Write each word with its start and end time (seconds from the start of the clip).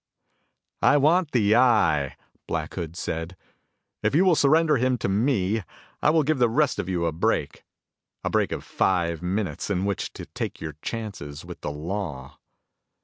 "I 0.81 0.97
want 0.97 1.29
the 1.31 1.55
Eye," 1.55 2.15
Black 2.47 2.73
Hood 2.73 2.95
said. 2.95 3.37
"If 4.01 4.15
you 4.15 4.25
will 4.25 4.33
surrender 4.33 4.77
him 4.77 4.97
to 4.97 5.07
me, 5.07 5.61
I 6.01 6.09
will 6.09 6.23
give 6.23 6.39
the 6.39 6.49
rest 6.49 6.79
of 6.79 6.89
you 6.89 7.05
a 7.05 7.11
break 7.11 7.63
a 8.23 8.29
break 8.31 8.51
of 8.51 8.63
five 8.63 9.21
minutes 9.21 9.69
in 9.69 9.85
which 9.85 10.11
to 10.13 10.25
take 10.25 10.59
your 10.59 10.73
chances 10.81 11.45
with 11.45 11.61
the 11.61 11.69
law." 11.71 12.39